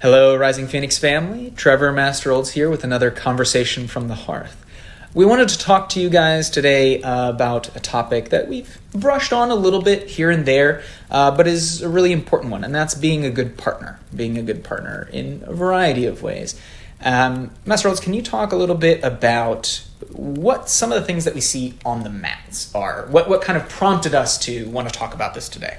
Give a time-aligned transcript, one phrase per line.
[0.00, 1.52] Hello, Rising Phoenix family.
[1.56, 4.64] Trevor Master Olds here with another conversation from the hearth.
[5.12, 9.32] We wanted to talk to you guys today uh, about a topic that we've brushed
[9.32, 12.72] on a little bit here and there, uh, but is a really important one, and
[12.72, 13.98] that's being a good partner.
[14.14, 16.54] Being a good partner in a variety of ways.
[17.00, 21.24] Um, Master Olds, can you talk a little bit about what some of the things
[21.24, 23.08] that we see on the mats are?
[23.10, 25.78] What, what kind of prompted us to want to talk about this today?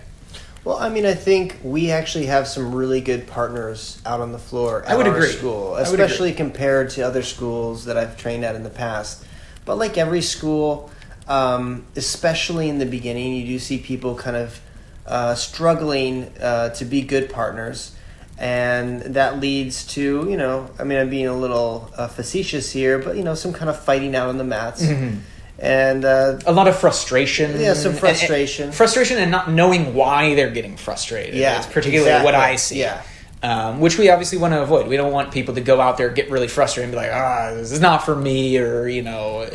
[0.69, 4.37] Well, I mean, I think we actually have some really good partners out on the
[4.37, 5.29] floor at I would our agree.
[5.29, 9.25] school, especially compared to other schools that I've trained at in the past.
[9.65, 10.91] But like every school,
[11.27, 14.61] um, especially in the beginning, you do see people kind of
[15.07, 17.95] uh, struggling uh, to be good partners.
[18.37, 22.99] And that leads to, you know, I mean, I'm being a little uh, facetious here,
[22.99, 24.85] but, you know, some kind of fighting out on the mats.
[24.85, 25.17] Mm-hmm.
[25.61, 27.59] And uh, a lot of frustration.
[27.59, 28.65] Yeah, some frustration.
[28.65, 31.35] and- frustration and not knowing why they're getting frustrated.
[31.35, 32.35] Yeah, it's particularly what.
[32.35, 32.79] I see.
[32.79, 33.01] Yeah.
[33.41, 34.87] Um, which we obviously want to avoid.
[34.87, 37.51] We don't want people to go out there get really frustrated and be like, ah,
[37.55, 39.49] this is not for me, or you know,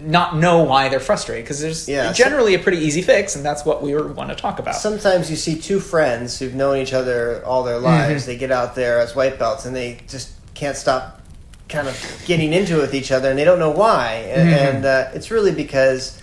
[0.00, 3.44] not know why they're frustrated because there's Yeah, so- generally a pretty easy fix, and
[3.44, 4.76] that's what we want to talk about.
[4.76, 8.24] Sometimes you see two friends who've known each other all their lives.
[8.24, 11.20] They get out there as white belts and they just can't stop
[11.68, 14.12] kind of getting into it with each other and they don't know why.
[14.32, 16.20] And, and uh, it's really because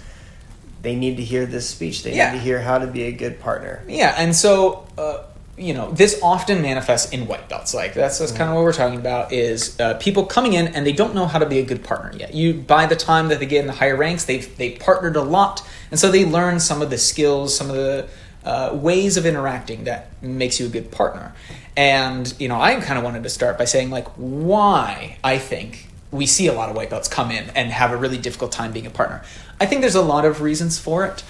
[0.82, 2.04] they need to hear this speech.
[2.04, 2.32] They Yeah.
[2.32, 3.84] need to hear how to be a good partner.
[3.88, 5.24] Yeah, and so uh,
[5.58, 7.74] you know this often manifests in white belts.
[7.74, 10.86] Like that's, that's kind of what we're talking about is uh, people coming in and
[10.86, 12.34] they don't know how to be a good partner yet.
[12.34, 15.22] You by the time that they get in the higher ranks, they've they partnered a
[15.22, 18.08] lot, and so they learn some of the skills, some of the
[18.44, 21.34] uh, ways of interacting that makes you a good partner.
[21.76, 25.88] And you know, I kind of wanted to start by saying like why I think
[26.12, 28.72] we see a lot of white belts come in and have a really difficult time
[28.72, 29.24] being a partner.
[29.60, 31.24] I think there's a lot of reasons for it.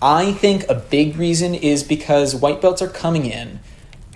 [0.00, 3.60] I think a big reason is because white belts are coming in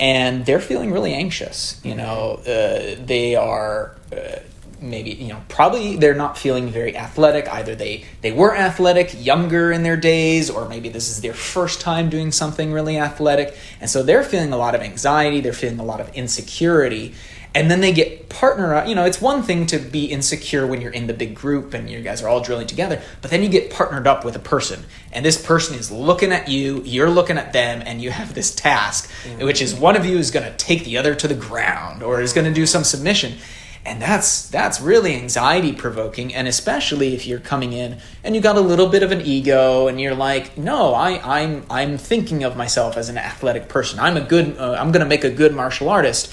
[0.01, 1.81] and they're feeling really anxious.
[1.85, 4.39] You know, uh, they are uh,
[4.85, 7.49] maybe you know probably they're not feeling very athletic.
[7.49, 11.81] Either they they were athletic younger in their days, or maybe this is their first
[11.81, 15.41] time doing something really athletic, and so they're feeling a lot of anxiety.
[15.41, 17.15] They're feeling a lot of insecurity.
[17.57, 18.75] And then they get partner.
[18.75, 18.89] Up.
[18.89, 21.89] You know, it's one thing to be insecure when you're in the big group and
[21.89, 24.83] you guys are all drilling together, but then you get partnered up with a person,
[25.13, 28.53] and this person is looking at you, you're looking at them, and you have this
[28.53, 29.09] task,
[29.39, 29.83] which is mm-hmm.
[29.83, 32.47] one of you is going to take the other to the ground or is going
[32.47, 33.39] to do some submission,
[33.87, 38.57] and that's that's really anxiety provoking, and especially if you're coming in and you got
[38.57, 42.57] a little bit of an ego, and you're like, no, I I'm I'm thinking of
[42.57, 43.99] myself as an athletic person.
[44.01, 44.57] I'm a good.
[44.59, 46.33] Uh, I'm going to make a good martial artist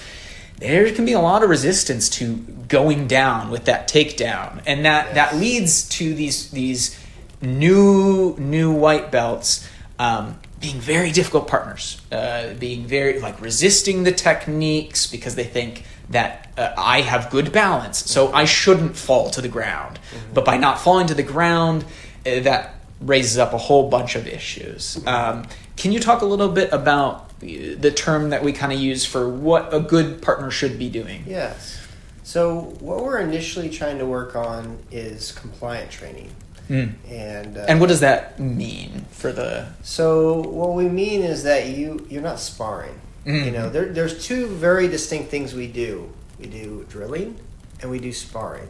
[0.62, 2.35] there can be a lot of resistance to
[2.67, 6.97] going down with that takedown and that that leads to these these
[7.41, 14.12] new new white belts um, being very difficult partners uh, being very like resisting the
[14.12, 19.41] techniques because they think that uh, I have good balance so I shouldn't fall to
[19.41, 19.99] the ground
[20.33, 21.83] but by not falling to the ground
[22.25, 26.50] uh, that raises up a whole bunch of issues um, can you talk a little
[26.50, 30.77] bit about the term that we kind of use for what a good partner should
[30.77, 31.23] be doing.
[31.25, 31.79] Yes.
[32.23, 36.31] So what we're initially trying to work on is compliant training.
[36.69, 39.67] And uh, And what does that mean for the?
[39.83, 43.01] So what we mean is that you you're not sparring.
[43.25, 43.53] You Mhm.
[43.53, 46.09] know, there, there's two very distinct things we do.
[46.39, 47.35] We do drilling
[47.81, 48.67] and we do sparring.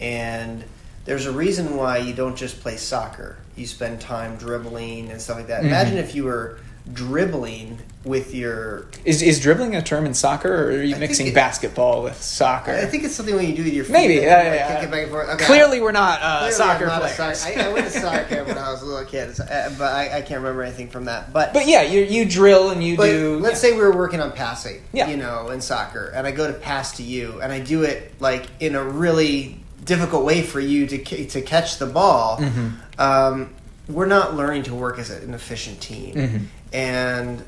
[0.00, 0.64] And
[1.04, 3.36] there's a reason why you don't just play soccer.
[3.56, 5.62] You spend time dribbling and stuff like that.
[5.62, 5.66] Mhm.
[5.66, 6.58] Imagine if you were
[6.92, 11.26] dribbling with your Is is dribbling a term in soccer, or are you I mixing
[11.26, 12.72] it- basketball with soccer?
[12.72, 13.92] I think it's something when you do with your feet.
[13.92, 14.74] Maybe, yeah, yeah, yeah.
[14.76, 15.28] kick it back and forth.
[15.28, 15.44] Okay.
[15.44, 17.38] Clearly, we're not uh, Clearly soccer not a players.
[17.40, 19.92] soccer- I, I went to soccer when I was a little kid, so- uh, but
[19.92, 21.30] I, I can't remember anything from that.
[21.32, 23.38] But but yeah, you you drill and you But do.
[23.38, 23.70] let's yeah.
[23.70, 25.08] say we were working on passing, Yeah.
[25.08, 28.14] you know, in soccer, and I go to pass to you, and I do it
[28.18, 32.38] like in a really difficult way for you to to catch the ball.
[32.38, 32.68] Mm-hmm.
[33.00, 33.50] Um,
[33.88, 36.40] we're not learning to work as an efficient team, Mhm.
[36.72, 37.42] And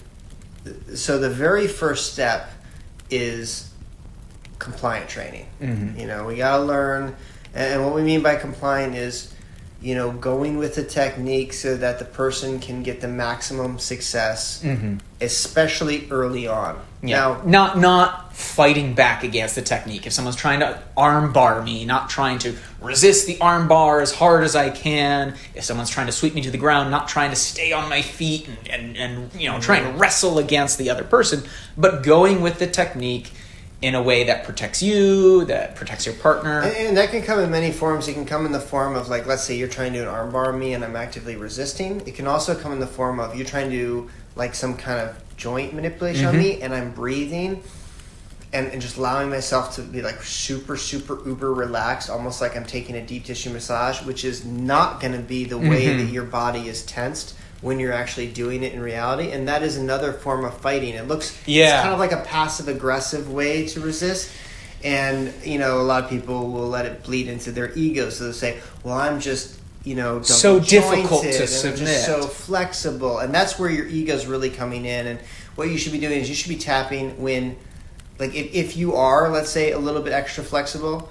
[0.95, 2.51] so the very first step
[3.11, 3.69] is
[4.59, 5.47] compliant training.
[5.61, 5.99] Mhm.
[5.99, 7.15] You know, we got to learn,
[7.55, 9.33] and what we mean by compliant is,
[9.81, 14.61] you know, going with the technique so that the person can get the maximum success,
[14.63, 15.01] Mhm.
[15.23, 16.81] Especially early on.
[17.03, 17.17] Yeah.
[17.17, 20.07] Now, not not fighting back against the technique.
[20.07, 24.57] If someone's trying to armbar me, not trying to resist the armbar as hard as
[24.57, 25.35] I can.
[25.55, 28.03] If someone's trying to sweep me to the ground, not trying to stay on my
[28.03, 29.99] feet and, and, and you know trying to mm-hmm.
[29.99, 31.43] wrestle against the other person,
[31.77, 33.33] but going with the technique
[33.83, 36.61] in a way that protects you, that protects your partner.
[36.61, 38.07] and, and that can come in many forms.
[38.07, 40.15] It can come in the form of like, let's say you're trying to do an
[40.15, 42.01] armbar me and I'm actively resisting.
[42.07, 45.01] It can also come in the form of you trying to do like some kind
[45.01, 47.61] of joint manipulation on me and I'm breathing
[48.53, 52.67] and, and just allowing myself to be like super super uber relaxed almost like i'm
[52.67, 56.05] taking a deep tissue massage which is not going to be the way Mhm.
[56.05, 59.77] that your body is tensed when you're actually doing it in reality and that is
[59.77, 61.77] another form of fighting it looks Yeah.
[61.77, 64.31] it's kind of like a passive aggressive way to resist
[64.85, 68.25] and you know a lot of people will let it bleed into their ego so
[68.25, 71.89] they'll say well i'm just you know So difficult to submit.
[72.05, 75.21] so flexible and that's where your ego's really coming in and
[75.55, 77.57] what you should be doing is you should be tapping when
[78.19, 81.09] like if, if you are let's say a little bit extra flexible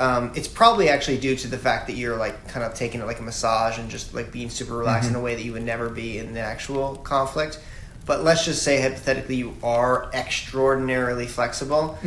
[0.00, 3.04] um, it's probably actually due to the fact that you're like kind of taking it
[3.04, 5.62] like a massage and just like being super relaxed in a way that you would
[5.62, 7.60] never be in the actual conflict.
[8.04, 11.98] But let's just say hypothetically you are extraordinarily flexible.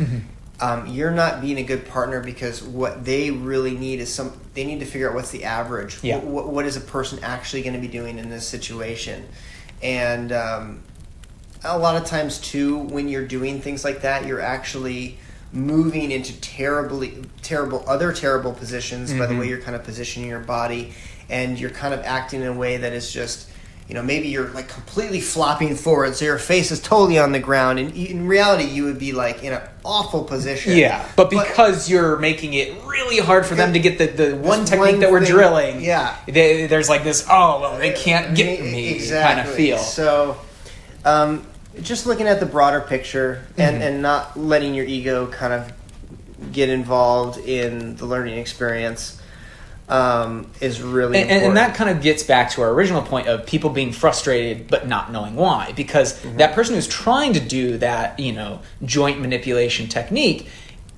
[0.60, 4.64] Um, you're not being a good partner because what they really need is some they
[4.64, 6.02] need to figure out what's the average.
[6.02, 6.18] Yeah.
[6.18, 9.26] what, what is a person actually going to be doing in this situation?
[9.82, 10.82] And um,
[11.64, 15.18] a lot of times too when you're doing things like that you're actually
[15.56, 20.40] moving into terribly terrible other terrible positions by the way you're kind of positioning your
[20.40, 20.92] body
[21.28, 23.48] and you're kind of acting in a way that is just
[23.88, 27.38] you know maybe you're like completely flopping forward so your face is totally on the
[27.38, 31.88] ground and in reality you would be like in an awful position Yeah, but because
[31.88, 35.10] you're making it really hard for them to get the, the one technique one that
[35.10, 36.16] we're thing- drilling, yeah.
[36.26, 39.34] they, there's like this, oh, well, they can't get me exactly.
[39.36, 39.78] kind of feel.
[39.78, 40.36] So,
[41.04, 41.46] um,
[41.82, 43.86] just looking at the broader picture and, Mhm.
[43.86, 45.72] and not letting your ego kind of
[46.52, 49.20] get involved in the learning experience
[49.88, 53.28] um, is really And, and, and that kind of gets back to our original point
[53.28, 55.72] of people being frustrated but not knowing why.
[55.76, 56.38] Because Mm-hmm.
[56.38, 60.48] that person who's trying to do that, you know, joint manipulation technique,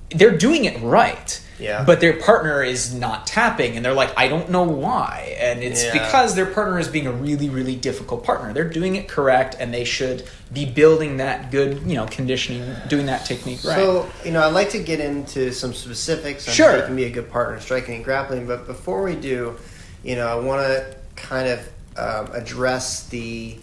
[0.09, 1.39] they're doing it right.
[1.59, 1.83] Yeah.
[1.83, 5.35] But their partner is not tapping, and they're like, I don't know why.
[5.39, 5.93] And it's Yeah.
[5.93, 8.53] because their partner is being a really, really difficult partner.
[8.53, 10.23] They're doing it correct, and they should
[10.53, 13.75] be building that good, you know, conditioning, doing that technique right.
[13.75, 16.71] So, you know, I'd like to get into some specifics on Sure.
[16.71, 18.47] how you can be a good partner in striking and grappling.
[18.47, 19.57] But before we do,
[20.03, 21.59] you know, I want to kind of
[21.97, 23.57] um, address the.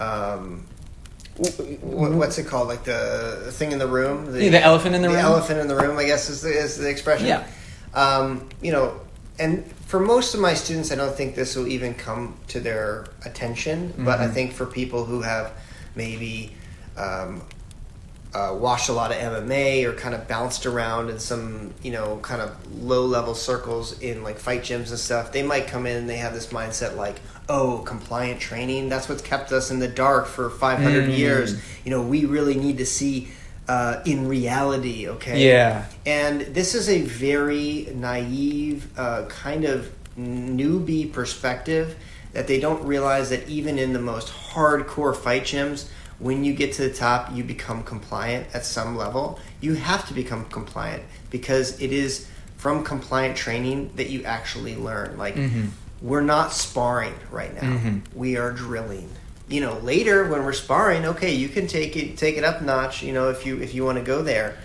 [0.00, 0.64] Um,
[1.38, 2.68] what's it called?
[2.68, 4.26] Like the thing in the room?
[4.34, 5.16] Yeah, the elephant in the room?
[5.16, 7.26] The elephant in the room, I guess, is the, is the expression.
[7.28, 7.46] Yeah.
[7.94, 9.00] Um, you know,
[9.38, 13.06] and for most of my students, I don't think this will even come to their
[13.24, 13.94] attention.
[13.98, 14.34] But I Mhm.
[14.34, 15.52] think for people who have
[15.94, 16.54] maybe
[16.96, 17.42] um,
[18.34, 22.18] uh, watched a lot of MMA or kind of bounced around in some, you know,
[22.22, 25.96] kind of low level circles in like fight gyms and stuff, they might come in
[25.96, 29.88] and they have this mindset like, oh, compliant training, that's what's kept us in the
[29.88, 31.16] dark for 500 Mm.
[31.16, 31.60] years.
[31.84, 33.28] You know, we really need to see
[33.66, 35.46] uh, in reality, okay?
[35.46, 35.84] yeah.
[36.06, 41.96] And this is a very naive, uh, kind of newbie perspective
[42.32, 45.86] that they don't realize that even in the most hardcore fight gyms,
[46.18, 49.38] when you get to the top, you become compliant at some level.
[49.60, 52.26] You have to become compliant because it is
[52.56, 55.16] from compliant training that you actually learn.
[55.16, 55.68] Like, Mhm.
[56.02, 57.68] we're not sparring right now.
[57.68, 58.00] Mhm.
[58.14, 59.08] We are drilling.
[59.48, 63.02] You know, later when we're sparring, okay, you can take it take it up notch.
[63.02, 64.56] You know, if you if you want to go there,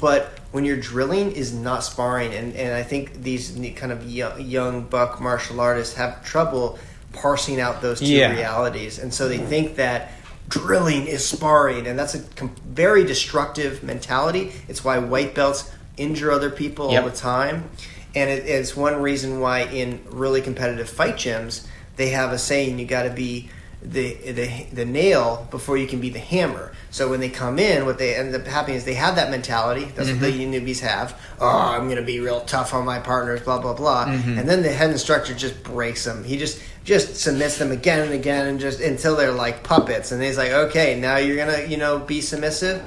[0.00, 4.40] but when you're drilling is not sparring, and and I think these kind of young,
[4.40, 6.78] young buck martial artists have trouble
[7.12, 8.32] parsing out those two Yeah.
[8.32, 10.10] realities, and so they think that
[10.48, 14.52] drilling is sparring, and that's a com- very destructive mentality.
[14.68, 17.02] It's why white belts injure other people Yep.
[17.02, 17.70] all the time,
[18.14, 22.78] and it, it's one reason why in really competitive fight gyms they have a saying:
[22.78, 23.48] you got to be
[23.84, 26.72] the, the the nail before you can be the hammer.
[26.90, 29.84] So when they come in, what they end up happening is they have that mentality.
[29.94, 30.54] That's what the mm-hmm.
[30.54, 31.20] newbies have.
[31.38, 34.06] Oh, I'm going to be real tough on my partners, blah blah blah.
[34.06, 34.38] Mm-hmm.
[34.38, 36.24] And then the head instructor just breaks them.
[36.24, 40.12] He just just submits them again and again, and just until they're like puppets.
[40.12, 42.82] And he's like, okay, now you're gonna you know be submissive.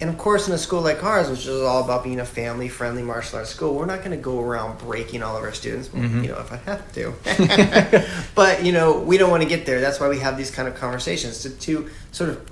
[0.00, 3.02] And of course, in a school like ours, which is all about being a family-friendly
[3.02, 5.92] martial arts school, we're not going to go around breaking all of our students.
[5.92, 6.22] Well, mm-hmm.
[6.22, 9.78] You know, if I have to, but you know, we don't want to get there.
[9.82, 12.50] That's why we have these kind of conversations to, to sort of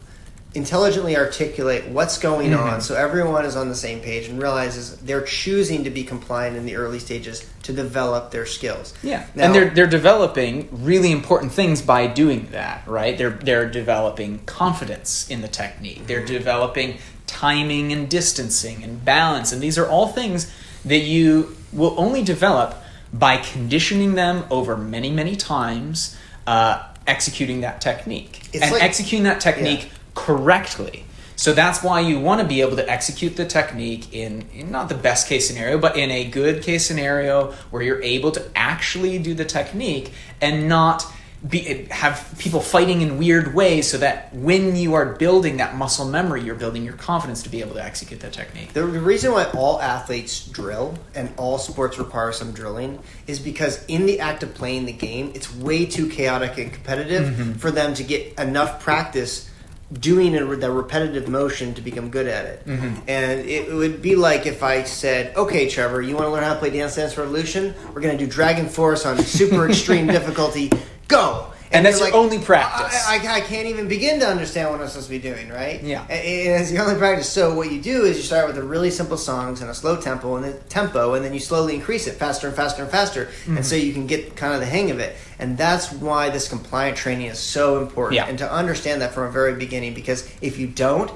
[0.58, 2.62] intelligently articulate what's going Mhm.
[2.62, 6.56] on, so everyone is on the same page and realizes they're choosing to be compliant
[6.56, 8.92] in the early stages to develop their skills.
[9.02, 13.16] Yeah, Now- and they're they're developing really important things by doing that, right?
[13.16, 16.06] They're they're developing confidence in the technique.
[16.08, 20.48] They're developing timing and distancing and balance, and these are all things
[20.84, 22.74] that you will only develop
[23.12, 29.22] by conditioning them over many many times, uh, executing that technique It's and like- executing
[29.24, 31.04] that technique correctly.
[31.36, 34.88] So that's why you want to be able to execute the technique in, in not
[34.88, 39.20] the best case scenario, but in a good case scenario where you're able to actually
[39.20, 41.06] do the technique and not
[41.48, 46.04] be, have people fighting in weird ways so that when you are building that muscle
[46.04, 48.72] memory, you're building your confidence to be able to execute that technique.
[48.72, 52.98] The, the reason why all athletes drill and all sports require some drilling
[53.28, 57.28] is because in the act of playing the game, it's way too chaotic and competitive
[57.28, 57.52] mm-hmm.
[57.52, 59.48] for them to get enough practice
[59.92, 62.66] doing a, the repetitive motion to become good at it.
[62.66, 63.08] Mm-hmm.
[63.08, 66.54] And it would be like if I said, "Okay, Trevor, you want to learn how
[66.54, 67.74] to play Dance Dance Revolution?
[67.94, 70.70] We're going to do DragonForce on super extreme difficulty.
[71.08, 73.06] Go!" And that's you're your only practice.
[73.06, 75.82] I, I, I can't even begin to understand what I'm supposed to be doing, right?
[75.82, 76.02] Yeah.
[76.02, 77.28] And, and it's the only practice.
[77.28, 80.00] So what you do is you start with the really simple songs and a slow
[80.00, 83.26] tempo and then tempo, and then you slowly increase it faster and faster and faster,
[83.26, 83.56] Mm-hmm.
[83.58, 85.16] and so you can get kind of the hang of it.
[85.38, 88.26] And that's why this compliant training is so important, Yeah.
[88.26, 91.10] and to understand that from a very beginning, because if you don't.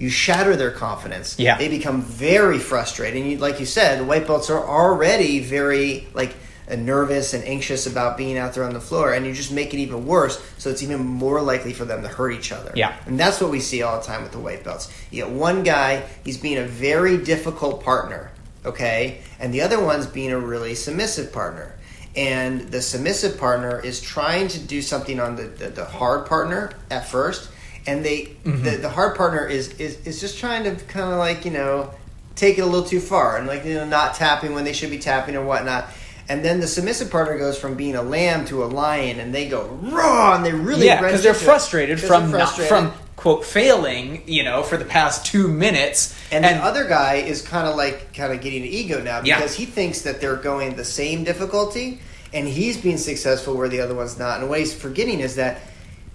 [0.00, 1.36] You shatter their confidence.
[1.40, 1.58] Yeah.
[1.58, 3.20] They become very frustrated.
[3.20, 6.36] And you, like you said, the white belts are already very like
[6.70, 9.72] uh, nervous and anxious about being out there on the floor, and you just make
[9.74, 10.42] it even worse.
[10.58, 12.72] So it's even more likely for them to hurt each other.
[12.74, 12.96] Yeah.
[13.06, 14.92] And that's what we see all the time with the white belts.
[15.10, 18.30] You get one guy, he's being a very difficult partner,
[18.64, 19.20] okay?
[19.38, 21.74] And the other one's being a really submissive partner.
[22.16, 26.72] And the submissive partner is trying to do something on the, the, the hard partner
[26.90, 27.50] at first.
[27.86, 31.44] And they the, the hard partner is, is, is just trying to kind of like,
[31.44, 31.94] you know,
[32.34, 34.90] take it a little too far and like, you know, not tapping when they should
[34.90, 35.88] be tapping or whatnot.
[36.28, 39.48] And then the submissive partner goes from being a lamb to a lion, and they
[39.48, 44.22] go raw, and they really yeah, because they're frustrated from they're not from quote failing,
[44.26, 48.14] you know, for the past two minutes, And, the other guy is kind of like
[48.14, 49.36] kind of getting an ego now Yeah.
[49.38, 52.00] because he thinks that they're going the same difficulty
[52.32, 54.40] and he's being successful where the other one's not.
[54.40, 55.58] And what he's forgetting is that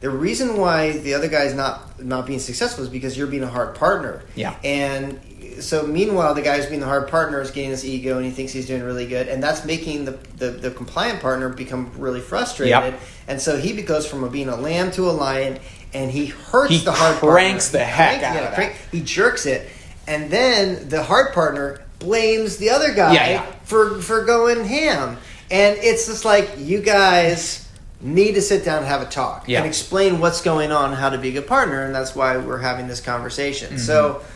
[0.04, 3.54] the reason why the other guy's not not being successful is because you're being a
[3.58, 4.22] hard partner.
[4.36, 4.54] Yeah.
[4.64, 5.20] And
[5.62, 8.32] so meanwhile the guy who's being the hard partner is getting this ego and he
[8.32, 12.20] thinks he's doing really good and that's making the, the, the compliant partner become really
[12.20, 12.72] frustrated.
[12.72, 13.00] Yep.
[13.30, 15.60] And so he goes from a, being a lamb to a lion
[15.94, 17.80] and he hurts He the hard cranks partner.
[17.80, 18.98] the He heck cranks- out yeah, of crank- that.
[18.98, 19.70] he jerks it,
[20.08, 23.46] and then the hard partner blames the other guy Yeah, yeah.
[23.64, 25.18] for for going ham,
[25.52, 27.63] and it's just like you guys
[28.04, 29.60] need to sit down and have a talk Yeah.
[29.60, 32.60] and explain what's going on, how to be a good partner, and that's why we're
[32.60, 33.78] having this conversation.
[33.78, 34.16] So.
[34.16, 34.30] Mm-hmm.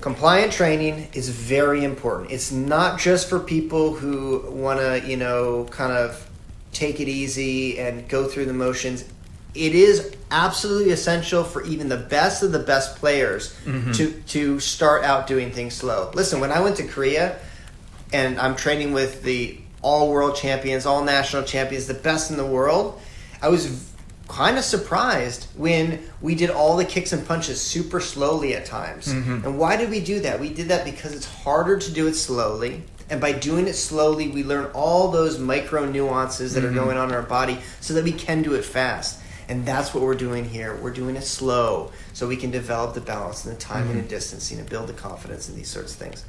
[0.00, 2.30] Compliant training is very important.
[2.30, 6.26] It's not just for people who want to, you know, kind of
[6.72, 9.04] take it easy and go through the motions.
[9.54, 13.54] It is absolutely essential for even the best of the best players
[13.92, 16.10] to to start out doing things slow.
[16.14, 17.36] Listen, when I went to Korea
[18.10, 22.46] and I'm training with the all world champions, all national champions, the best in the
[22.46, 23.00] world,
[23.42, 23.90] I was
[24.28, 29.12] kind of surprised when we did all the kicks and punches super slowly at times.
[29.12, 29.44] Mm-hmm.
[29.44, 30.38] And why did we do that?
[30.38, 32.84] We did that because it's harder to do it slowly.
[33.08, 36.76] And by doing it slowly, we learn all those micro nuances that are mm-hmm.
[36.76, 39.20] going on in our body so that we can do it fast.
[39.48, 40.76] And that's what we're doing here.
[40.76, 44.10] We're doing it slow so we can develop the balance and the timing and mm-hmm.
[44.10, 46.24] distancing and build the confidence in these sorts of things.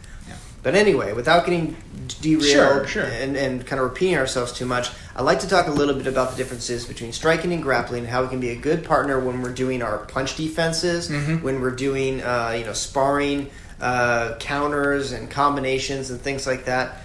[0.63, 1.75] But anyway, without getting
[2.21, 3.03] derailed Sure, sure.
[3.03, 6.05] And, and kind of repeating ourselves too much, I'd like to talk a little bit
[6.07, 9.19] about the differences between striking and grappling, and how we can be a good partner
[9.19, 11.43] when we're doing our punch defenses, Mm-hmm.
[11.43, 13.49] when we're doing uh, you know sparring
[13.81, 16.97] uh, counters and combinations and things like that.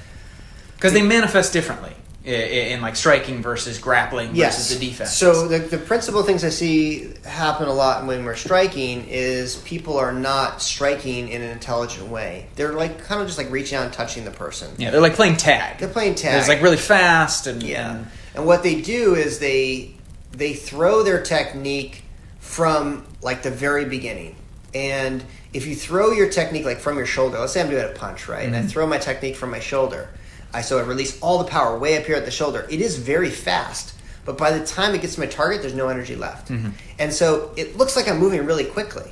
[0.75, 1.95] because they manifest differently
[2.27, 4.57] in, like striking versus grappling Yes.
[4.57, 5.13] versus the defense.
[5.13, 9.97] So the, the principal things I see happen a lot when we're striking is people
[9.97, 12.49] are not striking in an intelligent way.
[12.57, 14.75] They're like kind of just like reaching out and touching the person.
[14.79, 15.79] yeah, they're like playing tag.
[15.79, 16.39] They're playing tag.
[16.39, 17.97] It's like really fast and Yeah.
[17.97, 19.93] and- And what they do is they
[20.33, 22.03] they throw their technique
[22.41, 24.37] from like the very beginning.
[24.75, 27.89] And if you throw your technique like from your shoulder, let's say I'm doing a
[27.89, 28.45] punch, right?
[28.45, 28.69] And I mm-hmm.
[28.69, 30.11] throw my technique from my shoulder.
[30.57, 32.67] I so I release all the power way up here at the shoulder.
[32.71, 33.93] It is very fast.
[34.25, 36.49] But by the time it gets to my target, there's no energy left.
[36.49, 36.71] Mm-hmm.
[36.99, 39.11] And so it looks like I'm moving really quickly.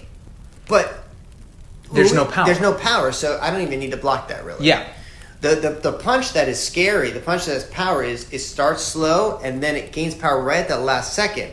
[0.67, 1.05] But
[1.93, 2.47] There's no power.
[2.47, 4.67] There's no power, so I don't even need to block that really.
[4.67, 4.89] yeah.
[5.41, 8.83] The, the, the punch that is scary, the punch that has power is it starts
[8.83, 11.53] slow and then it gains power right at that last second.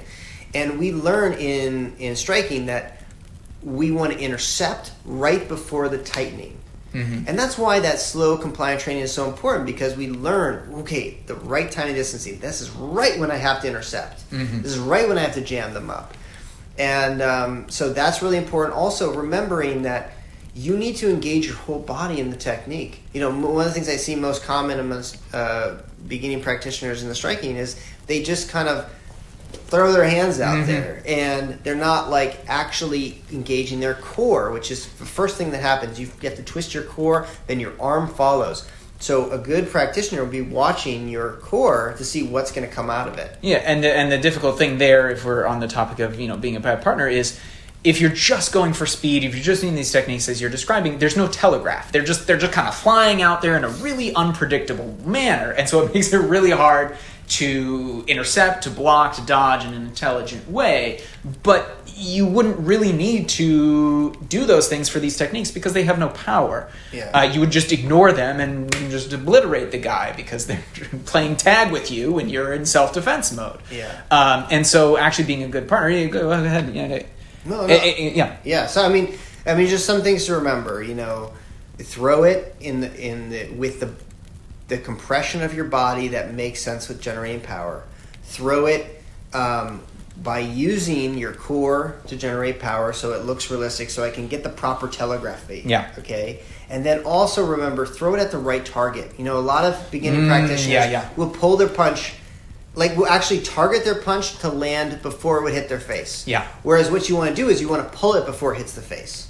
[0.54, 3.02] And we learn in in striking that
[3.62, 6.58] we want to intercept right before the tightening.
[7.28, 11.36] And that's why that slow compliant training is so important because we learn, okay, the
[11.36, 12.40] right timing distancing.
[12.40, 14.30] This is right when I have to intercept.
[14.62, 16.14] This is right when I have to jam them up.
[16.78, 18.76] And um, so that's really important.
[18.76, 20.14] Also, remembering that
[20.54, 23.04] you need to engage your whole body in the technique.
[23.14, 27.10] You know, one of the things I see most common amongst uh, beginning practitioners in
[27.10, 28.92] the striking is they just kind of
[29.54, 30.68] throw their hands out mm-hmm.
[30.68, 35.62] there and they're not like actually engaging their core, which is the first thing that
[35.62, 36.00] happens.
[36.00, 38.68] You have to twist your core, then your arm follows.
[39.00, 42.90] So a good practitioner will be watching your core to see what's going to come
[42.90, 43.36] out of it.
[43.42, 46.28] Yeah, and the, and the difficult thing there, if we're on the topic of you
[46.28, 47.40] know being a bad partner, is
[47.84, 51.00] if you're just going for speed, if you're just doing these techniques as you're describing,
[51.00, 51.92] there's no telegraph.
[51.92, 55.68] They're just they're just kind of flying out there in a really unpredictable manner, and
[55.68, 56.96] so it makes it really hard
[57.32, 61.02] to intercept, to block, to dodge in an intelligent way.
[61.44, 65.98] But you wouldn't really need to do those things for these techniques because they have
[65.98, 66.70] no power.
[66.92, 67.10] Yeah.
[67.14, 70.64] Uh, you would just ignore them and just obliterate the guy because they're
[71.06, 73.62] playing tag with you when you're in self defense mode.
[73.72, 74.02] Yeah.
[74.12, 76.76] Um, and so, actually, being a good partner, you go ahead.
[76.76, 77.04] Yeah.
[77.46, 77.74] No, no.
[77.74, 78.38] Eh, eh, eh, yeah.
[78.44, 78.68] Yeah.
[78.68, 80.84] So I mean, I mean, just some things to remember.
[80.84, 81.32] You know,
[81.78, 83.94] throw it in the in the with the
[84.72, 87.84] the compression of your body that makes sense with generating power.
[88.24, 89.82] Throw it um,
[90.24, 94.44] by using your core to generate power, so it looks realistic, so I can get
[94.44, 95.64] the proper telegraphy.
[95.66, 95.92] Yeah.
[96.00, 96.40] Okay.
[96.70, 99.12] And then also remember, throw it at the right target.
[99.18, 101.10] You know, a lot of beginning Mm, practitioners yeah, yeah.
[101.18, 102.14] will pull their punch.
[102.74, 106.26] Like will actually target their punch to land before it would hit their face.
[106.26, 106.48] Yeah.
[106.64, 108.74] Whereas what you want to do is you want to pull it before it hits
[108.74, 109.28] the face.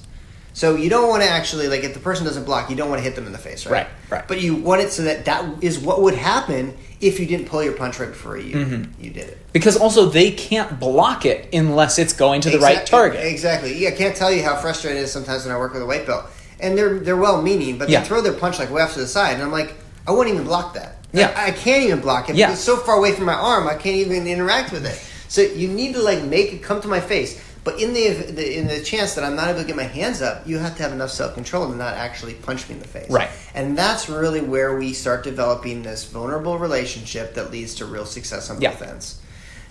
[0.53, 2.99] So you don't want to actually like if the person doesn't block, you don't want
[2.99, 3.87] to hit them in the face, right?
[3.87, 4.27] Right, right.
[4.27, 7.63] But you want it so that that is what would happen if you didn't pull
[7.63, 9.01] your punch right before you Mm-hmm.
[9.03, 9.37] you did it.
[9.53, 13.25] Because also, they can't block it unless it's going to the right target.
[13.25, 13.77] Exactly.
[13.77, 15.85] Yeah, I can't tell you how frustrating it is sometimes when I work with a
[15.85, 16.25] white belt,
[16.59, 18.01] and they're they're well meaning, but Yeah.
[18.01, 19.73] they throw their punch like way off to the side, and I'm like,
[20.05, 20.97] I wouldn't even block that.
[21.13, 21.33] Yeah.
[21.35, 22.35] I, I can't even block it.
[22.35, 22.47] Yeah.
[22.47, 25.01] because It's so far away from my arm, I can't even interact with it.
[25.27, 27.41] So you need to like make it come to my face.
[27.63, 30.21] But in the, the in the chance that I'm not able to get my hands
[30.21, 32.87] up, you have to have enough self control to not actually punch me in the
[32.87, 33.09] face.
[33.09, 33.29] Right.
[33.53, 38.49] And that's really where we start developing this vulnerable relationship that leads to real success
[38.49, 38.71] on Yeah.
[38.71, 39.21] both ends.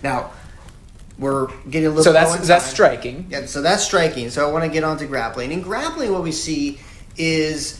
[0.03, 0.31] Now,
[1.19, 3.27] we're getting a little So that's that's striking.
[3.29, 4.29] Yeah, so that's striking.
[4.29, 5.51] So I want to get on to grappling.
[5.51, 6.79] And grappling, what we see
[7.17, 7.79] is.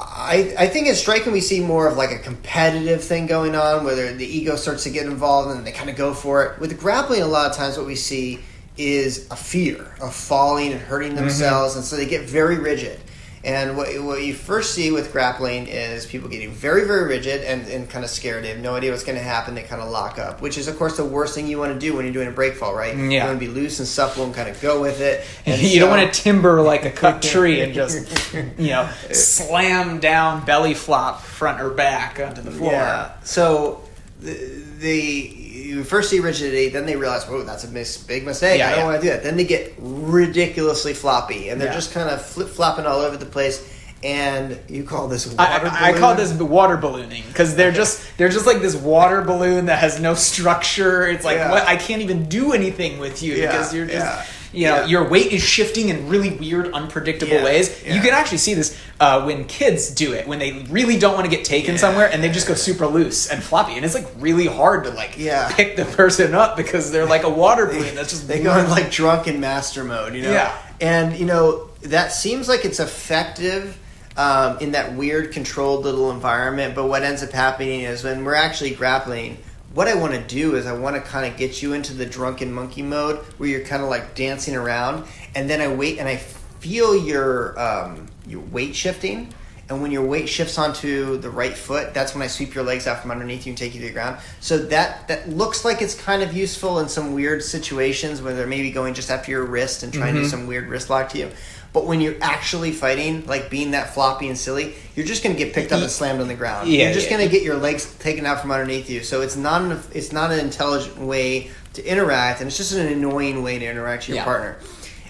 [0.00, 3.84] I, I think in striking we see more of like a competitive thing going on
[3.84, 6.60] where the ego starts to get involved and they kind of go for it.
[6.60, 8.38] With grappling, a lot of times what we see
[8.78, 11.20] is a fear of falling and hurting mm-hmm.
[11.20, 13.00] themselves, and so they get very rigid.
[13.44, 17.66] And what, what you first see with grappling is people getting very, very rigid and,
[17.68, 18.42] and kind of scared.
[18.42, 19.54] They have no idea what's going to happen.
[19.54, 21.78] They kind of lock up, which is, of course, the worst thing you want to
[21.78, 22.94] do when you're doing a break fall, right?
[22.94, 23.22] Mm, yeah.
[23.22, 25.24] You want to be loose and supple and kind of go with it.
[25.46, 29.98] And you don't want to timber like a cut tree and just you know slam
[29.98, 32.72] down belly flop front or back onto the floor.
[32.72, 33.12] Yeah.
[33.22, 33.82] So
[34.20, 34.34] the,
[34.78, 35.37] the
[35.78, 38.58] you first see rigidity, then they realize, whoa, that's a mis- big mistake.
[38.58, 38.84] Yeah, I don't yeah.
[38.86, 39.22] want to do that.
[39.22, 41.74] Then they get ridiculously floppy, and they're Yeah.
[41.74, 43.66] just kind of flip flopping all over the place.
[44.04, 48.16] And you call this water I, I, I call this water ballooning because they're just
[48.16, 51.08] they're just like this water balloon that has no structure.
[51.08, 54.76] It's like what I can't even do anything with you because you're just you know
[54.76, 54.86] yeah.
[54.86, 57.84] your weight is shifting in really weird, unpredictable Yeah, ways.
[57.84, 57.94] yeah.
[57.94, 61.24] You can actually see this uh, when kids do it when they really don't want
[61.24, 64.08] to get taken somewhere and they just go super loose and floppy and it's like
[64.18, 65.12] really hard to like
[65.52, 68.68] pick the person up because they're like a water balloon that's just they go in
[68.70, 70.32] like drunken master mode, you know.
[70.32, 70.56] Yeah.
[70.80, 73.78] And you know that seems like it's effective
[74.16, 76.74] um, in that weird, controlled little environment.
[76.74, 79.38] But what ends up happening is when we're actually grappling.
[79.74, 82.06] What I want to do is I want to kind of get you into the
[82.06, 85.04] drunken monkey mode where you're kind of like dancing around,
[85.34, 89.32] and then I wait and I feel your um, your weight shifting.
[89.70, 92.86] And when your weight shifts onto the right foot, that's when I sweep your legs
[92.86, 94.16] out from underneath you and take you to the ground.
[94.40, 98.46] So that that looks like it's kind of useful in some weird situations where they're
[98.46, 100.24] maybe going just after your wrist and trying to Mm-hmm.
[100.24, 101.30] do some weird wrist lock to you.
[101.72, 105.42] But when you're actually fighting, like being that floppy and silly, you're just going to
[105.44, 106.68] get picked up and slammed on the ground.
[106.68, 107.18] Yeah, you're just yeah.
[107.18, 109.02] going to get your legs taken out from underneath you.
[109.02, 112.86] So it's not an, it's not an intelligent way to interact, and it's just an
[112.86, 114.24] annoying way to interact with your Yeah.
[114.24, 114.56] partner.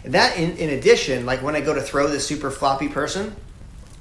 [0.04, 3.34] That in, in addition, like when I go to throw this super floppy person,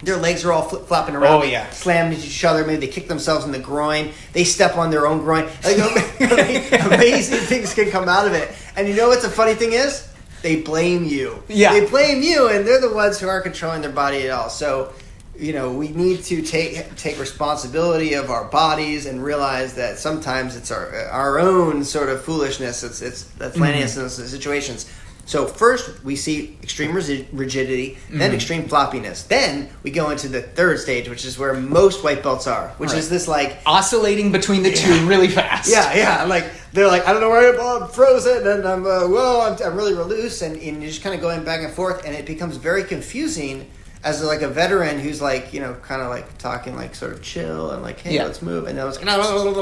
[0.04, 1.42] their legs are all flip flopping around.
[1.42, 1.70] Oh, yeah.
[1.72, 2.66] slammed into each other.
[2.66, 4.12] Maybe they kick themselves in the groin.
[4.34, 5.48] They step on their own groin.
[5.64, 5.78] Like,
[6.92, 8.52] amazing things can come out of it.
[8.76, 10.07] And you know what the funny thing is?
[10.42, 11.44] They blame you.
[11.48, 11.74] Yeah.
[11.74, 14.50] they blame you, and they're the ones who aren't controlling their body at all.
[14.50, 14.94] So.
[15.40, 20.56] You know, we need to take take responsibility of our bodies and realize that sometimes
[20.56, 22.82] it's our our own sort of foolishness.
[22.82, 23.62] It's it's that's mm-hmm.
[23.62, 24.92] landing us in those situations.
[25.28, 28.36] So first we see extreme resi- rigidity, then mm-hmm.
[28.36, 29.28] extreme floppiness.
[29.28, 32.94] Then we go into the third stage, which is where most white belts are, which
[32.94, 35.70] is this like oscillating between the two really fast.
[35.70, 36.24] yeah, yeah.
[36.24, 37.84] Like they're like, I don't know where I am.
[37.84, 41.16] I'm frozen, and I'm uh, whoa, I'm, I'm really loose, and, and you're just kind
[41.16, 43.70] of going back and forth, and it becomes very confusing
[44.04, 47.22] as like a veteran who's like, you know, kind of like talking like sort of
[47.22, 48.26] chill and like, hey, Yeah.
[48.26, 48.98] let's move, and I was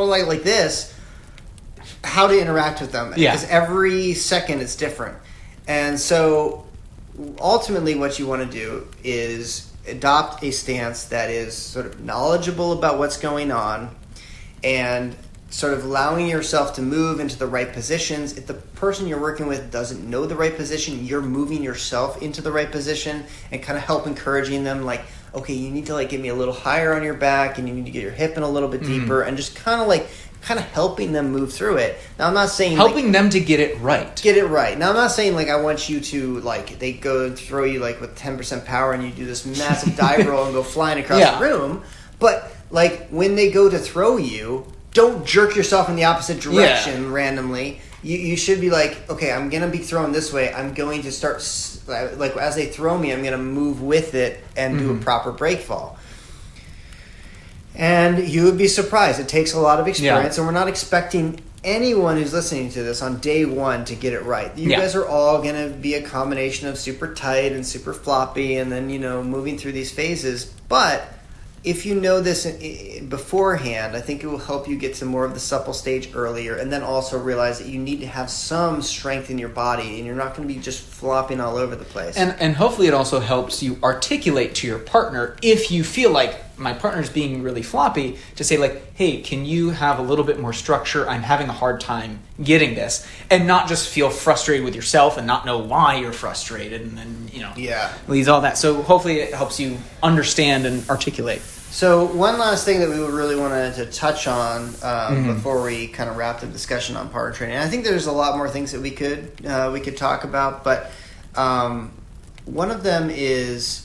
[0.08, 0.94] like like this.
[2.04, 3.14] How to interact with them?
[3.16, 3.34] Yeah.
[3.34, 5.18] because every second it's different,
[5.68, 6.66] and so
[7.40, 12.72] ultimately, what you want to do is adopt a stance that is sort of knowledgeable
[12.74, 13.96] about what's going on
[14.64, 15.16] and
[15.56, 18.38] sort of allowing yourself to move into the right positions.
[18.38, 22.42] If the person you're working with doesn't know the right position, you're moving yourself into
[22.42, 26.10] the right position and kind of help encouraging them like, okay, you need to like
[26.10, 28.36] get me a little higher on your back and you need to get your hip
[28.36, 28.88] in a little bit mm.
[28.88, 30.10] deeper and just kind of like
[30.42, 31.98] kind of helping them move through it.
[32.20, 34.14] Now I'm not saying like, Helping them to get it right.
[34.22, 34.78] get it right.
[34.78, 37.80] Now I'm not saying like I want you to like they go and throw you
[37.80, 41.22] like with 10% power and you do this massive dive roll and go flying across
[41.22, 41.40] Yeah.
[41.40, 41.84] the room,
[42.20, 47.12] but like when they go to throw you, don't jerk yourself in the opposite direction
[47.12, 47.82] randomly.
[48.02, 50.52] You, you should be like, okay, I'm gonna be thrown this way.
[50.52, 51.44] I'm going to start
[52.18, 55.04] like as they throw me, I'm gonna move with it and do a mm-hmm.
[55.04, 56.00] proper break fall.
[57.76, 59.20] And you would be surprised.
[59.20, 63.02] It takes a lot of experience, and we're not expecting anyone who's listening to this
[63.02, 64.56] on day one to get it right.
[64.58, 64.80] You Yeah.
[64.80, 68.72] guys are all going to be a combination of super tight and super floppy, and
[68.72, 70.46] then, you know, moving through these phases.
[70.70, 71.04] But
[71.66, 72.46] if you know this
[73.10, 76.56] beforehand, I think it will help you get to more of the supple stage earlier,
[76.56, 80.06] and then also realize that you need to have some strength in your body, and
[80.06, 82.16] you're not going to be just flopping all over the place.
[82.16, 86.45] And and hopefully it also helps you articulate to your partner if you feel like
[86.58, 90.40] my partner's being really floppy to say like, "Hey, can you have a little bit
[90.40, 91.08] more structure?
[91.10, 95.28] I'm having a hard time getting this." And not just feel frustrated with yourself and
[95.28, 97.90] not know why you're frustrated and then, you know, Yeah.
[98.08, 98.58] leads all that.
[98.58, 101.42] So hopefully it helps you understand and articulate.
[101.72, 105.88] So one last thing that we would really wanted to touch on um, before we
[105.88, 107.58] kind of wrap the discussion on partner training.
[107.58, 110.64] I think there's a lot more things that we could uh, we could talk about,
[110.64, 110.90] but
[111.36, 111.92] um,
[112.46, 113.85] one of them is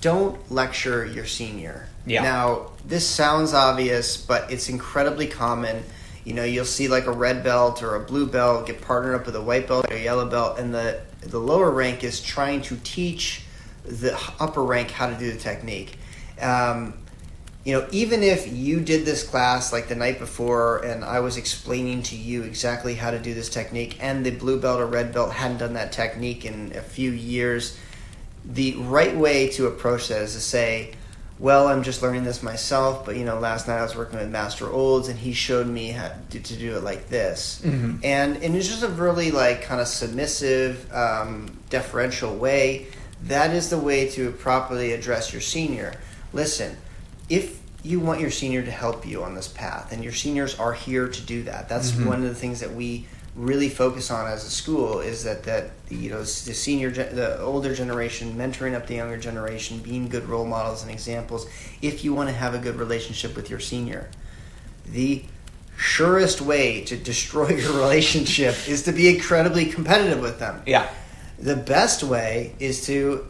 [0.00, 1.86] don't lecture your senior.
[2.06, 2.22] Yeah.
[2.22, 5.84] Now this sounds obvious, but it's incredibly common.
[6.24, 9.26] You know, you'll see like a red belt or a blue belt get partnered up
[9.26, 12.62] with a white belt or a yellow belt, and the the lower rank is trying
[12.62, 13.42] to teach
[13.84, 15.98] the upper rank how to do the technique.
[16.40, 16.94] Um,
[17.64, 21.36] you know, even if you did this class like the night before and I was
[21.36, 25.12] explaining to you exactly how to do this technique and the blue belt or red
[25.12, 27.78] belt hadn't done that technique in a few years,
[28.44, 30.94] the right way to approach that is to say,
[31.38, 34.30] well, I'm just learning this myself, but you know, last night I was working with
[34.30, 37.62] Master Olds and he showed me how to, to do it like this.
[37.64, 38.00] Mhm.
[38.04, 42.88] And, and it's just a really like kind of submissive, um, deferential way.
[43.24, 45.94] That is the way to properly address your senior.
[46.34, 46.76] Listen,
[47.30, 50.74] if you want your senior to help you on this path, and your seniors are
[50.74, 52.04] here to do that, that's Mhm.
[52.06, 55.70] one of the things that we really focus on as a school is that that
[55.88, 60.44] you know the senior the older generation mentoring up the younger generation being good role
[60.44, 61.46] models and examples
[61.80, 64.10] if you want to have a good relationship with your senior
[64.86, 65.22] the
[65.76, 70.88] surest way to destroy your relationship is to be incredibly competitive with them Yeah.
[71.38, 73.24] the best way is to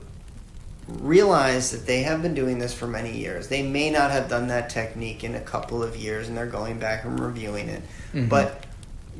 [0.89, 3.47] realize that they have been doing this for many years.
[3.47, 6.81] They may not have done that technique in a couple of years and they're going
[6.81, 7.83] back and reviewing it,
[8.13, 8.29] Mhm.
[8.29, 8.65] but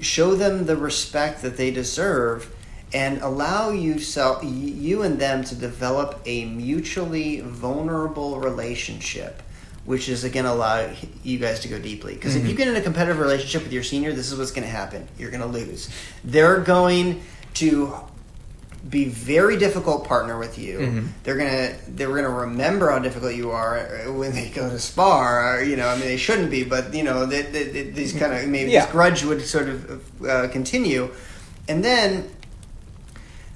[0.01, 2.55] show them the respect that they deserve
[2.93, 9.43] and allow you self, you and them to develop a mutually vulnerable relationship
[9.85, 10.89] which is again allow
[11.25, 12.15] you guys to go deeply.
[12.15, 12.51] Because if mm-hmm.
[12.51, 15.09] you get in a competitive relationship with your senior this is what's going to happen.
[15.19, 15.91] You're going to lose.
[16.23, 17.23] They're going
[17.55, 17.95] to
[18.89, 20.79] be very difficult partner with you.
[20.79, 21.07] Mhm.
[21.23, 25.59] They're gonna they're gonna remember how difficult you are when they go to spar.
[25.59, 28.13] Or, you know, I mean, they shouldn't be, but you know, they, they, they- these
[28.15, 28.83] kind of maybe Yeah.
[28.87, 31.11] this grudge would sort of uh, continue,
[31.69, 32.31] and then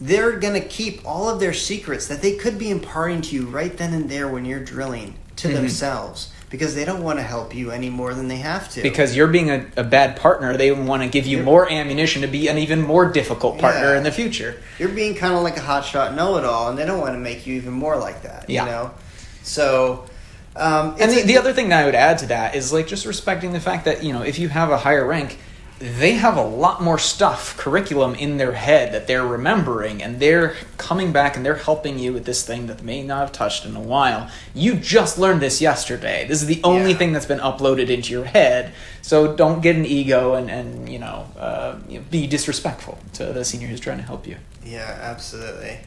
[0.00, 3.76] they're gonna keep all of their secrets that they could be imparting to you right
[3.76, 5.54] then and there when you're drilling to Mhm.
[5.54, 8.80] themselves because they don't want to help you any more than they have to.
[8.80, 12.22] Because you're being a, a bad partner, they want to give you You're- more ammunition
[12.22, 13.96] to be an even more difficult partner Yeah.
[13.98, 14.62] in the future.
[14.78, 17.54] you're being kind of like a hotshot know-it-all, and they don't want to make you
[17.56, 18.48] even more like that.
[18.48, 18.66] Yeah.
[18.66, 18.90] You know,
[19.42, 20.04] so.
[20.54, 22.86] Um, And the, a- the other thing that I would add to that is like
[22.86, 25.36] just respecting the fact that you know if you have a higher rank,
[25.84, 30.54] they have a lot more stuff curriculum in their head that they're remembering, and they're
[30.78, 33.66] coming back and they're helping you with this thing that they may not have touched
[33.66, 34.30] in a while.
[34.54, 36.26] You just learned this yesterday.
[36.26, 36.96] This is the only Yeah.
[36.98, 38.72] thing that's been uploaded into your head.
[39.02, 43.26] So don't get an ego and and you know, uh, you know be disrespectful to
[43.32, 44.36] the senior who's trying to help you.
[44.64, 45.80] Yeah, absolutely.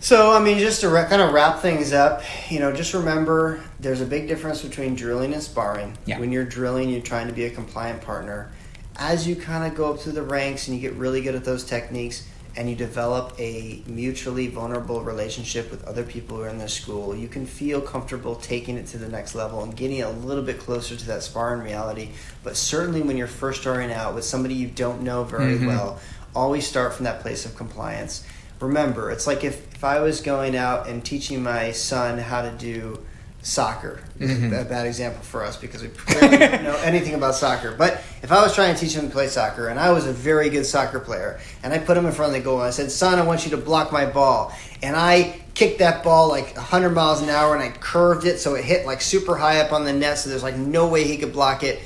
[0.00, 3.60] So, I mean, just to ra- kind of wrap things up, you know, just remember
[3.78, 5.96] there's a big difference between drilling and sparring.
[6.06, 6.18] Yeah.
[6.18, 8.50] When you're drilling, you're trying to be a compliant partner.
[8.98, 11.44] As you kind of go up through the ranks and you get really good at
[11.44, 16.58] those techniques and you develop a mutually vulnerable relationship with other people who are in
[16.58, 20.10] the school, you can feel comfortable taking it to the next level and getting a
[20.10, 22.10] little bit closer to that sparring reality.
[22.44, 25.66] But certainly when you're first starting out with somebody you don't know very Mhm.
[25.66, 25.98] well,
[26.34, 28.22] always start from that place of compliance.
[28.60, 32.50] remember, it's like if, if I was going out and teaching my son how to
[32.52, 32.96] do
[33.42, 33.98] soccer.
[34.20, 34.52] Mhm.
[34.60, 35.88] A bad example for us because we
[36.20, 37.74] don't know anything about soccer.
[37.76, 40.12] But if I was trying to teach him to play soccer and I was a
[40.12, 42.70] very good soccer player and I put him in front of the goal and I
[42.70, 44.56] said, Son, I want you to block my ball.
[44.80, 48.54] And I kicked that ball like 100 miles an hour and I curved it so
[48.54, 51.16] it hit like super high up on the net so there's like no way he
[51.16, 51.80] could block it.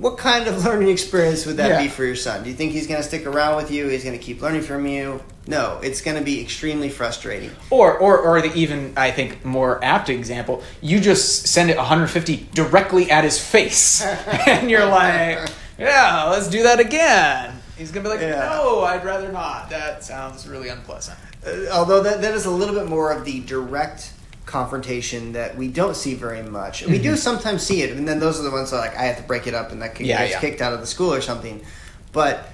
[0.00, 1.82] What kind of learning experience would that Yeah.
[1.82, 2.42] be for your son?
[2.42, 3.86] Do you think he's going to stick around with you?
[3.88, 5.22] He's going to keep learning from you?
[5.46, 7.50] No, it's going to be extremely frustrating.
[7.68, 12.48] Or, or, or the even I think more apt example, you just send it 150
[12.54, 14.00] directly at his face,
[14.46, 18.48] and you're like, "Yeah, let's do that again." He's gonna be like, Yeah.
[18.54, 19.68] "No, I'd rather not.
[19.70, 23.40] That sounds really unpleasant." Uh, although that, that is a little bit more of the
[23.40, 24.12] direct
[24.50, 26.84] confrontation that we don't see very much.
[26.84, 29.16] We do sometimes see it, and then those are the ones that like I have
[29.18, 30.04] to break it up and that Mm-hmm.
[30.04, 30.40] Yeah, gets yeah.
[30.40, 31.62] kicked out of the school or something.
[32.12, 32.48] But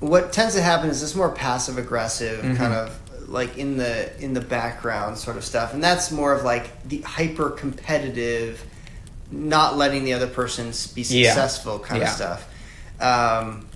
[0.00, 2.56] what tends to happen is this more passive aggressive Mhm.
[2.56, 6.42] kind of like in the in the background sort of stuff, and that's more of
[6.44, 8.62] like the hyper competitive,
[9.30, 11.28] not letting the other person be Yeah.
[11.30, 12.08] successful kind Yeah.
[12.08, 12.46] of stuff.
[13.00, 13.66] Um,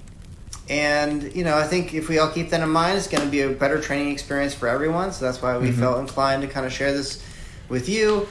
[0.68, 3.30] and you know, I think if we all keep that in mind, it's going to
[3.30, 5.12] be a better training experience for everyone.
[5.12, 5.78] So that's why we Mhm.
[5.78, 7.22] felt inclined to kind of share this
[7.68, 8.26] with you.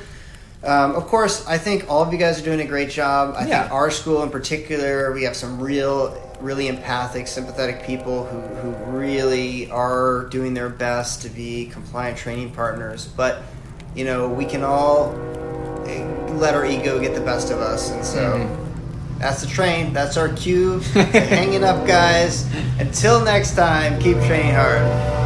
[0.64, 3.36] Um, of course, I think all of you guys are doing a great job.
[3.38, 3.62] I Yeah.
[3.64, 8.98] think our school in particular, we have some real, really empathic, sympathetic people who, who
[8.98, 13.08] really are doing their best to be compliant training partners.
[13.16, 13.44] But
[13.96, 15.16] you know, we can all
[15.88, 18.20] eh, let our ego get the best of us, and so.
[18.20, 18.67] Mhm.
[19.20, 19.94] That's the train.
[19.94, 20.80] That's our cue.
[20.94, 22.48] Hang it up, guys.
[22.80, 25.17] Until next time, keep training hard.